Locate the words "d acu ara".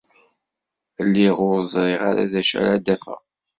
2.31-2.77